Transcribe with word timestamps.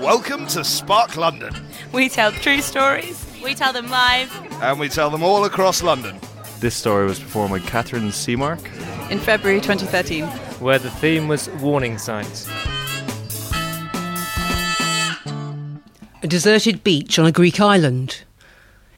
Welcome 0.00 0.46
to 0.48 0.64
Spark 0.64 1.16
London, 1.16 1.52
We 1.92 2.08
tell 2.08 2.30
true 2.32 2.60
stories. 2.60 3.24
We 3.42 3.54
tell 3.54 3.72
them 3.72 3.88
live. 3.88 4.30
and 4.62 4.78
we 4.78 4.88
tell 4.88 5.10
them 5.10 5.22
all 5.22 5.44
across 5.44 5.82
London. 5.82 6.18
This 6.60 6.74
story 6.76 7.06
was 7.06 7.18
performed 7.18 7.50
by 7.52 7.58
Catherine 7.60 8.08
Seamark. 8.10 8.60
In 9.10 9.18
February 9.18 9.60
2013. 9.60 10.24
where 10.60 10.78
the 10.78 10.90
theme 10.90 11.28
was 11.28 11.48
warning 11.60 11.98
signs. 11.98 12.48
a 16.22 16.26
deserted 16.26 16.82
beach 16.84 17.18
on 17.18 17.26
a 17.26 17.32
Greek 17.32 17.60
island. 17.60 18.24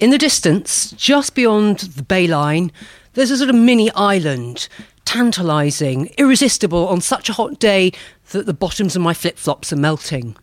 In 0.00 0.10
the 0.10 0.18
distance, 0.18 0.90
just 0.92 1.34
beyond 1.34 1.78
the 1.78 2.02
bay 2.02 2.26
line, 2.26 2.72
there's 3.14 3.30
a 3.30 3.36
sort 3.36 3.50
of 3.50 3.56
mini 3.56 3.90
island, 3.92 4.68
tantalising, 5.04 6.12
irresistible 6.18 6.88
on 6.88 7.00
such 7.00 7.28
a 7.28 7.32
hot 7.34 7.60
day 7.60 7.92
that 8.32 8.46
the 8.46 8.52
bottoms 8.54 8.96
of 8.96 9.02
my 9.02 9.14
flip 9.14 9.38
flops 9.38 9.72
are 9.72 9.76
melting. 9.76 10.36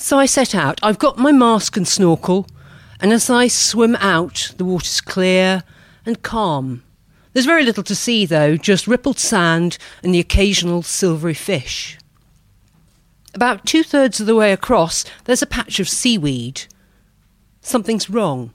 So 0.00 0.18
I 0.18 0.24
set 0.24 0.54
out. 0.54 0.80
I've 0.82 0.98
got 0.98 1.18
my 1.18 1.30
mask 1.30 1.76
and 1.76 1.86
snorkel, 1.86 2.46
and 3.00 3.12
as 3.12 3.28
I 3.28 3.48
swim 3.48 3.96
out, 3.96 4.54
the 4.56 4.64
water's 4.64 5.02
clear 5.02 5.62
and 6.06 6.22
calm. 6.22 6.82
There's 7.34 7.44
very 7.44 7.64
little 7.64 7.82
to 7.84 7.94
see, 7.94 8.24
though, 8.24 8.56
just 8.56 8.86
rippled 8.86 9.18
sand 9.18 9.76
and 10.02 10.14
the 10.14 10.18
occasional 10.18 10.82
silvery 10.82 11.34
fish. 11.34 11.98
About 13.34 13.66
two 13.66 13.82
thirds 13.82 14.18
of 14.20 14.26
the 14.26 14.34
way 14.34 14.52
across, 14.52 15.04
there's 15.26 15.42
a 15.42 15.46
patch 15.46 15.78
of 15.78 15.88
seaweed. 15.88 16.62
Something's 17.60 18.08
wrong. 18.08 18.54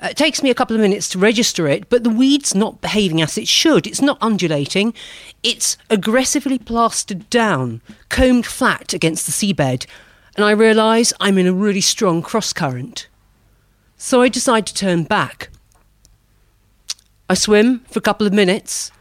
It 0.00 0.16
takes 0.16 0.40
me 0.40 0.50
a 0.50 0.54
couple 0.54 0.76
of 0.76 0.82
minutes 0.82 1.08
to 1.10 1.18
register 1.18 1.66
it, 1.66 1.90
but 1.90 2.04
the 2.04 2.10
weed's 2.10 2.54
not 2.54 2.80
behaving 2.80 3.20
as 3.20 3.36
it 3.36 3.48
should. 3.48 3.88
It's 3.88 4.00
not 4.00 4.18
undulating. 4.20 4.94
It's 5.42 5.76
aggressively 5.90 6.58
plastered 6.58 7.28
down, 7.28 7.82
combed 8.08 8.46
flat 8.46 8.94
against 8.94 9.26
the 9.26 9.32
seabed, 9.32 9.84
and 10.38 10.44
I 10.44 10.52
realise 10.52 11.12
I'm 11.18 11.36
in 11.36 11.48
a 11.48 11.52
really 11.52 11.80
strong 11.80 12.22
cross 12.22 12.52
current. 12.52 13.08
So 13.96 14.22
I 14.22 14.28
decide 14.28 14.68
to 14.68 14.74
turn 14.74 15.02
back. 15.02 15.50
I 17.28 17.34
swim 17.34 17.80
for 17.90 17.98
a 17.98 18.02
couple 18.02 18.24
of 18.24 18.32
minutes 18.32 18.92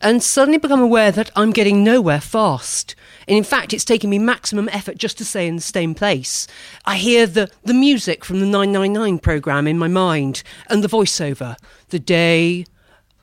and 0.00 0.20
suddenly 0.20 0.58
become 0.58 0.80
aware 0.80 1.12
that 1.12 1.30
I'm 1.36 1.52
getting 1.52 1.84
nowhere 1.84 2.20
fast. 2.20 2.96
And 3.28 3.36
in 3.38 3.44
fact, 3.44 3.72
it's 3.72 3.84
taking 3.84 4.10
me 4.10 4.18
maximum 4.18 4.68
effort 4.70 4.98
just 4.98 5.18
to 5.18 5.24
stay 5.24 5.46
in 5.46 5.54
the 5.54 5.62
same 5.62 5.94
place. 5.94 6.48
I 6.84 6.96
hear 6.96 7.28
the, 7.28 7.48
the 7.62 7.74
music 7.74 8.24
from 8.24 8.40
the 8.40 8.46
999 8.46 9.20
programme 9.20 9.68
in 9.68 9.78
my 9.78 9.86
mind 9.86 10.42
and 10.68 10.82
the 10.82 10.88
voiceover. 10.88 11.54
The 11.90 12.00
day, 12.00 12.66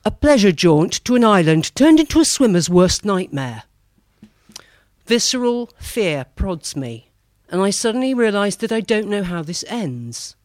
a 0.06 0.12
pleasure 0.12 0.54
jaunt 0.54 1.04
to 1.04 1.16
an 1.16 1.26
island 1.26 1.76
turned 1.76 2.00
into 2.00 2.22
a 2.22 2.26
swimmer's 2.26 2.70
worst 2.70 3.04
nightmare. 3.04 3.64
Visceral 5.08 5.72
fear 5.78 6.26
prods 6.38 6.78
me, 6.78 7.09
and 7.52 7.62
I 7.62 7.70
suddenly 7.70 8.14
realise 8.14 8.56
that 8.58 8.72
I 8.72 8.82
don't 8.82 9.08
know 9.08 9.24
how 9.24 9.42
this 9.42 9.66
ends. 9.68 10.36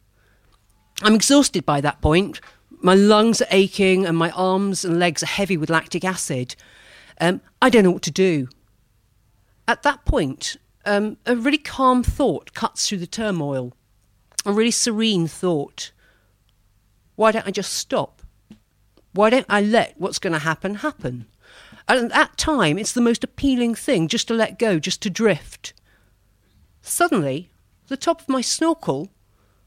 I'm 1.01 1.15
exhausted 1.15 1.65
by 1.65 1.81
that 1.81 2.01
point. 2.01 2.39
My 2.81 2.95
lungs 2.95 3.41
are 3.41 3.47
aching 3.51 4.05
and 4.05 4.17
my 4.17 4.31
arms 4.31 4.85
and 4.85 4.99
legs 4.99 5.23
are 5.23 5.27
heavy 5.27 5.57
with 5.57 5.69
lactic 5.69 6.03
acid. 6.03 6.55
Um, 7.19 7.41
I 7.61 7.69
don't 7.69 7.83
know 7.83 7.91
what 7.91 8.01
to 8.03 8.11
do. 8.11 8.47
At 9.67 9.83
that 9.83 10.05
point, 10.05 10.57
um, 10.85 11.17
a 11.25 11.35
really 11.35 11.57
calm 11.57 12.03
thought 12.03 12.53
cuts 12.53 12.87
through 12.87 12.99
the 12.99 13.07
turmoil. 13.07 13.73
A 14.45 14.51
really 14.51 14.71
serene 14.71 15.27
thought. 15.27 15.91
Why 17.15 17.31
don't 17.31 17.47
I 17.47 17.51
just 17.51 17.73
stop? 17.73 18.21
Why 19.13 19.29
don't 19.29 19.45
I 19.49 19.61
let 19.61 19.95
what's 19.97 20.19
going 20.19 20.33
to 20.33 20.39
happen 20.39 20.75
happen? 20.75 21.25
And 21.87 22.05
at 22.05 22.09
that 22.09 22.37
time, 22.37 22.77
it's 22.77 22.93
the 22.93 23.01
most 23.01 23.23
appealing 23.23 23.75
thing 23.75 24.07
just 24.07 24.27
to 24.27 24.33
let 24.33 24.59
go, 24.59 24.79
just 24.79 25.01
to 25.03 25.09
drift. 25.09 25.73
Suddenly, 26.87 27.49
the 27.87 27.97
top 27.97 28.21
of 28.21 28.29
my 28.29 28.41
snorkel 28.41 29.09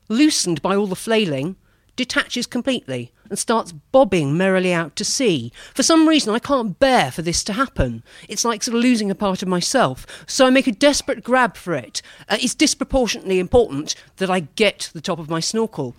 loosened 0.08 0.62
by 0.62 0.76
all 0.76 0.86
the 0.86 0.94
flailing, 0.94 1.56
detaches 1.96 2.46
completely 2.46 3.12
and 3.28 3.36
starts 3.36 3.72
bobbing 3.72 4.36
merrily 4.36 4.72
out 4.72 4.94
to 4.94 5.04
sea. 5.04 5.52
For 5.74 5.82
some 5.82 6.08
reason, 6.08 6.32
I 6.32 6.38
can't 6.38 6.78
bear 6.78 7.10
for 7.10 7.22
this 7.22 7.42
to 7.44 7.54
happen. 7.54 8.04
It's 8.28 8.44
like 8.44 8.62
sort 8.62 8.76
of 8.76 8.84
losing 8.84 9.10
a 9.10 9.16
part 9.16 9.42
of 9.42 9.48
myself. 9.48 10.06
So 10.28 10.46
I 10.46 10.50
make 10.50 10.68
a 10.68 10.72
desperate 10.72 11.24
grab 11.24 11.56
for 11.56 11.74
it. 11.74 12.02
Uh, 12.28 12.38
it's 12.40 12.54
disproportionately 12.54 13.40
important 13.40 13.96
that 14.18 14.30
I 14.30 14.40
get 14.54 14.88
the 14.92 15.00
top 15.00 15.18
of 15.18 15.28
my 15.28 15.40
snorkel, 15.40 15.96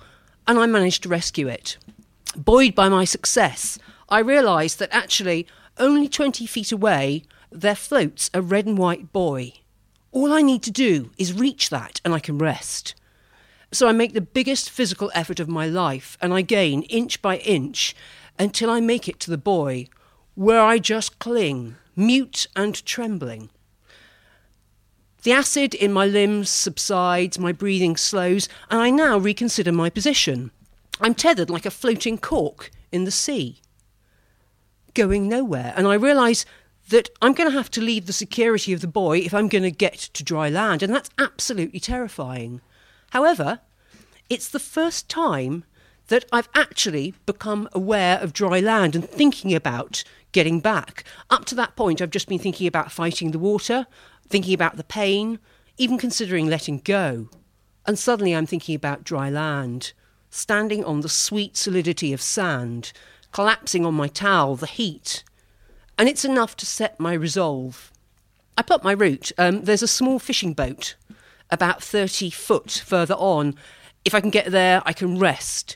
and 0.48 0.58
I 0.58 0.68
manage 0.68 1.02
to 1.02 1.10
rescue 1.10 1.50
it. 1.50 1.78
Buoyed 2.38 2.74
by 2.74 2.88
my 2.88 3.04
success, 3.04 3.78
I 4.08 4.20
realise 4.20 4.74
that 4.76 4.90
actually, 4.94 5.48
only 5.78 6.08
20 6.08 6.46
feet 6.46 6.72
away, 6.72 7.24
there 7.52 7.76
floats 7.76 8.30
a 8.34 8.42
red 8.42 8.66
and 8.66 8.78
white 8.78 9.12
buoy. 9.12 9.64
All 10.12 10.34
I 10.34 10.42
need 10.42 10.64
to 10.64 10.72
do 10.72 11.12
is 11.18 11.34
reach 11.34 11.70
that, 11.70 12.02
and 12.04 12.14
I 12.14 12.20
can 12.20 12.38
rest. 12.38 12.96
So 13.72 13.88
I 13.88 13.92
make 13.92 14.14
the 14.14 14.22
biggest 14.22 14.70
physical 14.70 15.12
effort 15.14 15.40
of 15.40 15.48
my 15.48 15.68
life 15.68 16.18
and 16.22 16.34
I 16.34 16.42
gain 16.42 16.82
inch 16.84 17.22
by 17.22 17.38
inch 17.38 17.96
until 18.40 18.70
I 18.70 18.80
make 18.80 19.08
it 19.08 19.20
to 19.22 19.30
the 19.30 19.38
buoy, 19.38 19.90
where 20.34 20.62
I 20.62 20.80
just 20.80 21.20
cling, 21.20 21.76
mute 21.96 22.48
and 22.56 22.84
trembling. 22.86 23.50
The 25.22 25.34
acid 25.34 25.76
in 25.76 25.92
my 25.94 26.06
limbs 26.06 26.50
subsides, 26.50 27.38
my 27.38 27.52
breathing 27.52 27.98
slows, 27.98 28.50
and 28.72 28.80
I 28.80 28.90
now 28.90 29.18
reconsider 29.18 29.72
my 29.72 29.90
position. 29.90 30.50
I'm 31.02 31.14
tethered 31.14 31.50
like 31.50 31.66
a 31.66 31.72
floating 31.72 32.18
cork 32.18 32.72
in 32.92 33.04
the 33.04 33.12
sea, 33.12 33.60
going 34.94 35.28
nowhere, 35.28 35.74
and 35.76 35.86
I 35.86 35.94
realise 35.96 36.46
that 36.90 37.10
I'm 37.22 37.34
going 37.34 37.50
to 37.50 37.58
have 37.58 37.72
to 37.72 37.82
leave 37.82 38.06
the 38.06 38.14
security 38.14 38.74
of 38.74 38.82
the 38.82 38.88
buoy 38.88 39.26
if 39.26 39.34
I'm 39.34 39.48
going 39.48 39.64
to 39.64 39.72
get 39.72 39.98
to 39.98 40.24
dry 40.24 40.50
land, 40.50 40.84
and 40.84 40.94
that's 40.94 41.10
absolutely 41.18 41.80
terrifying. 41.80 42.62
However, 43.12 43.60
it's 44.30 44.50
the 44.50 44.60
first 44.60 45.10
time 45.10 45.64
that 46.08 46.26
I've 46.32 46.50
actually 46.56 47.14
become 47.26 47.70
aware 47.72 48.20
of 48.20 48.34
dry 48.34 48.60
land 48.60 48.96
and 48.96 49.08
thinking 49.08 49.54
about 49.54 50.04
getting 50.32 50.60
back. 50.60 51.04
Up 51.30 51.46
to 51.46 51.56
that 51.56 51.76
point, 51.76 52.02
I've 52.02 52.10
just 52.10 52.28
been 52.28 52.40
thinking 52.40 52.68
about 52.68 52.92
fighting 52.92 53.32
the 53.32 53.40
water, 53.40 53.86
thinking 54.28 54.54
about 54.54 54.78
the 54.78 54.84
pain, 54.84 55.40
even 55.78 55.98
considering 55.98 56.48
letting 56.48 56.80
go. 56.80 57.30
And 57.86 57.98
suddenly 57.98 58.36
I'm 58.36 58.48
thinking 58.48 58.76
about 58.76 59.04
dry 59.04 59.30
land, 59.30 59.94
standing 60.30 60.84
on 60.84 61.02
the 61.02 61.10
sweet 61.10 61.56
solidity 61.56 62.14
of 62.14 62.22
sand, 62.22 62.92
collapsing 63.32 63.86
on 63.86 63.94
my 63.94 64.08
towel, 64.08 64.56
the 64.56 64.66
heat. 64.66 65.24
And 66.00 66.08
it's 66.08 66.24
enough 66.24 66.56
to 66.58 66.66
set 66.66 66.98
my 66.98 67.12
resolve. 67.12 67.92
I 68.58 68.62
plot 68.62 68.86
my 68.86 68.94
route. 68.94 69.34
Um, 69.38 69.64
there's 69.66 69.84
a 69.84 69.88
small 69.88 70.18
fishing 70.18 70.54
boat 70.54 70.96
about 71.50 71.84
30 71.84 72.30
foot 72.30 72.72
further 72.72 73.16
on. 73.16 73.56
If 74.06 74.16
I 74.16 74.22
can 74.22 74.30
get 74.30 74.50
there, 74.50 74.82
I 74.86 74.94
can 74.94 75.20
rest. 75.20 75.76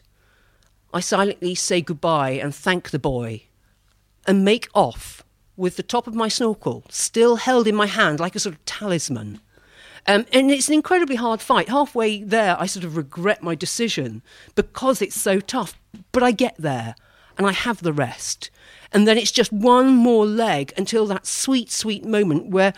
I 0.94 1.02
silently 1.02 1.56
say 1.56 1.82
goodbye 1.82 2.32
and 2.32 2.56
thank 2.56 2.92
the 2.92 3.00
buoy 3.00 3.50
and 4.26 4.46
make 4.46 4.70
off 4.74 5.24
with 5.58 5.76
the 5.76 5.84
top 5.84 6.08
of 6.08 6.16
my 6.16 6.30
snorkel 6.30 6.86
still 6.90 7.36
held 7.36 7.68
in 7.68 7.76
my 7.76 7.88
hand 7.88 8.22
like 8.22 8.36
a 8.36 8.40
sort 8.40 8.56
of 8.56 8.64
talisman. 8.64 9.42
Um, 10.08 10.26
and 10.32 10.50
it's 10.52 10.70
an 10.70 10.74
incredibly 10.74 11.18
hard 11.18 11.42
fight. 11.42 11.68
Halfway 11.68 12.24
there, 12.24 12.56
I 12.58 12.66
sort 12.66 12.86
of 12.86 12.96
regret 12.96 13.44
my 13.44 13.56
decision 13.56 14.22
because 14.56 15.02
it's 15.02 15.20
so 15.20 15.42
tough, 15.42 15.78
but 16.14 16.24
I 16.24 16.32
get 16.32 16.56
there. 16.58 16.96
And 17.38 17.48
I 17.48 17.52
have 17.52 17.82
the 17.82 17.94
rest. 17.94 18.50
And 18.92 19.08
then 19.08 19.18
it's 19.18 19.32
just 19.32 19.52
one 19.52 19.96
more 19.96 20.26
leg 20.26 20.72
until 20.78 21.06
that 21.08 21.26
sweet, 21.26 21.72
sweet 21.72 22.06
moment 22.06 22.48
where 22.48 22.74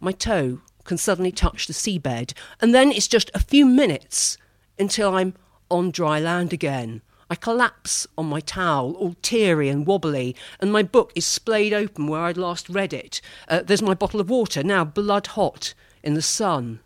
my 0.00 0.12
toe 0.12 0.60
can 0.84 0.98
suddenly 0.98 1.32
touch 1.32 1.66
the 1.66 1.72
seabed. 1.72 2.32
And 2.60 2.74
then 2.74 2.92
it's 2.92 3.08
just 3.08 3.30
a 3.34 3.40
few 3.40 3.66
minutes 3.66 4.36
until 4.78 5.14
I'm 5.14 5.34
on 5.70 5.90
dry 5.90 6.20
land 6.20 6.52
again. 6.52 7.02
I 7.28 7.34
collapse 7.34 8.06
on 8.16 8.26
my 8.26 8.38
towel, 8.38 8.92
all 8.94 9.16
teary 9.20 9.68
and 9.68 9.84
wobbly, 9.84 10.36
and 10.60 10.72
my 10.72 10.84
book 10.84 11.10
is 11.16 11.26
splayed 11.26 11.72
open 11.72 12.06
where 12.06 12.20
I'd 12.20 12.36
last 12.36 12.68
read 12.68 12.92
it. 12.92 13.20
Uh, 13.48 13.62
there's 13.62 13.82
my 13.82 13.94
bottle 13.94 14.20
of 14.20 14.30
water, 14.30 14.62
now 14.62 14.84
blood 14.84 15.28
hot 15.28 15.74
in 16.04 16.14
the 16.14 16.22
sun. 16.22 16.80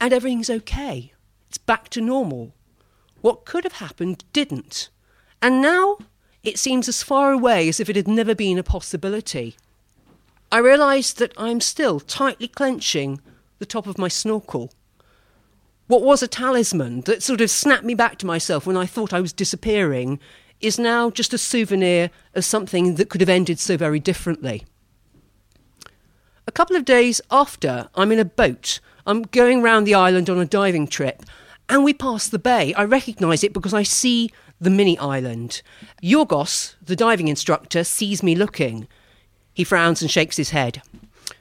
And 0.00 0.12
everything's 0.12 0.50
okay. 0.50 1.12
It's 1.48 1.58
back 1.58 1.88
to 1.90 2.00
normal. 2.00 2.52
What 3.20 3.44
could 3.44 3.64
have 3.64 3.74
happened 3.74 4.24
didn't. 4.32 4.90
And 5.42 5.60
now 5.60 5.98
it 6.44 6.58
seems 6.58 6.88
as 6.88 7.02
far 7.02 7.32
away 7.32 7.68
as 7.68 7.80
if 7.80 7.88
it 7.88 7.96
had 7.96 8.06
never 8.06 8.34
been 8.34 8.58
a 8.58 8.62
possibility. 8.62 9.56
I 10.52 10.58
realise 10.58 11.12
that 11.14 11.32
I'm 11.36 11.60
still 11.60 11.98
tightly 11.98 12.46
clenching 12.48 13.20
the 13.58 13.66
top 13.66 13.86
of 13.86 13.98
my 13.98 14.08
snorkel. 14.08 14.70
What 15.86 16.02
was 16.02 16.22
a 16.22 16.28
talisman 16.28 17.00
that 17.02 17.22
sort 17.22 17.40
of 17.40 17.50
snapped 17.50 17.84
me 17.84 17.94
back 17.94 18.18
to 18.18 18.26
myself 18.26 18.66
when 18.66 18.76
I 18.76 18.86
thought 18.86 19.12
I 19.12 19.20
was 19.20 19.32
disappearing 19.32 20.20
is 20.60 20.78
now 20.78 21.10
just 21.10 21.34
a 21.34 21.38
souvenir 21.38 22.10
of 22.34 22.44
something 22.44 22.94
that 22.94 23.08
could 23.08 23.20
have 23.20 23.28
ended 23.28 23.58
so 23.58 23.76
very 23.76 24.00
differently. 24.00 24.64
A 26.46 26.52
couple 26.52 26.76
of 26.76 26.84
days 26.84 27.20
after, 27.30 27.88
I'm 27.94 28.12
in 28.12 28.18
a 28.18 28.24
boat. 28.24 28.80
I'm 29.06 29.22
going 29.22 29.62
round 29.62 29.86
the 29.86 29.94
island 29.94 30.30
on 30.30 30.38
a 30.38 30.46
diving 30.46 30.86
trip, 30.86 31.22
and 31.68 31.84
we 31.84 31.94
pass 31.94 32.28
the 32.28 32.38
bay. 32.38 32.74
I 32.74 32.84
recognise 32.84 33.42
it 33.44 33.52
because 33.52 33.74
I 33.74 33.82
see 33.82 34.30
the 34.60 34.70
mini 34.70 34.98
island. 34.98 35.62
Yorgos, 36.02 36.74
the 36.82 36.96
diving 36.96 37.28
instructor, 37.28 37.84
sees 37.84 38.22
me 38.22 38.34
looking. 38.34 38.86
He 39.52 39.64
frowns 39.64 40.02
and 40.02 40.10
shakes 40.10 40.36
his 40.36 40.50
head. 40.50 40.82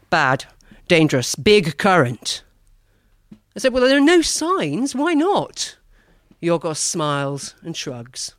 Bad, 0.09 0.45
dangerous, 0.87 1.35
big 1.35 1.77
current. 1.77 2.43
I 3.55 3.59
said, 3.59 3.73
Well, 3.73 3.87
there 3.87 3.97
are 3.97 4.01
no 4.01 4.21
signs. 4.21 4.95
Why 4.95 5.13
not? 5.13 5.77
Yorgos 6.41 6.77
smiles 6.77 7.55
and 7.61 7.75
shrugs. 7.75 8.35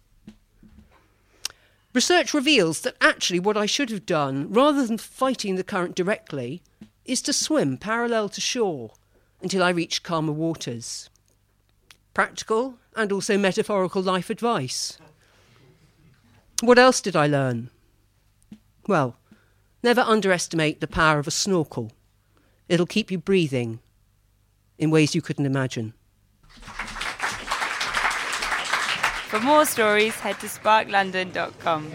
Research 1.92 2.34
reveals 2.34 2.80
that 2.80 2.96
actually 3.00 3.38
what 3.38 3.56
I 3.56 3.66
should 3.66 3.90
have 3.90 4.04
done, 4.04 4.52
rather 4.52 4.84
than 4.84 4.98
fighting 4.98 5.54
the 5.54 5.62
current 5.62 5.94
directly, 5.94 6.60
is 7.04 7.22
to 7.22 7.32
swim 7.32 7.76
parallel 7.76 8.28
to 8.30 8.40
shore 8.40 8.92
until 9.40 9.62
I 9.62 9.70
reach 9.70 10.02
calmer 10.02 10.32
waters. 10.32 11.08
Practical 12.14 12.76
and 12.96 13.10
also 13.10 13.36
metaphorical 13.36 14.00
life 14.00 14.30
advice. 14.30 14.98
What 16.62 16.78
else 16.78 17.00
did 17.00 17.16
I 17.16 17.26
learn? 17.26 17.70
Well, 18.86 19.16
never 19.82 20.00
underestimate 20.00 20.80
the 20.80 20.86
power 20.86 21.18
of 21.18 21.26
a 21.26 21.32
snorkel. 21.32 21.90
It'll 22.68 22.86
keep 22.86 23.10
you 23.10 23.18
breathing 23.18 23.80
in 24.78 24.90
ways 24.90 25.14
you 25.14 25.22
couldn't 25.22 25.46
imagine. 25.46 25.94
For 29.28 29.40
more 29.40 29.66
stories, 29.66 30.14
head 30.14 30.38
to 30.40 30.46
sparklondon.com. 30.46 31.90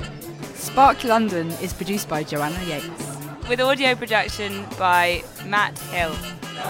Spark 0.56 1.04
London 1.06 1.48
is 1.64 1.74
produced 1.74 2.10
by 2.10 2.24
Joanna 2.24 2.62
Yates. 2.66 3.18
With 3.48 3.62
audio 3.62 3.96
production 3.96 4.66
by 4.78 5.24
Matt 5.46 5.80
Hill. 5.80 6.14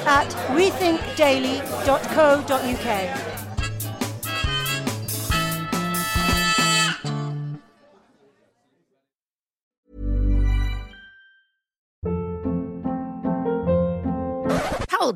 At 0.06 0.30
rethinkdaily.co.uk. 0.56 3.39